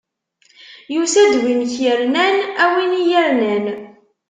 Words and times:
Yusa-d 0.93 1.33
win 1.41 1.61
k-irnan, 1.73 2.37
a 2.63 2.65
win 2.73 2.93
i 2.99 3.01
yi-irnan! 3.09 3.65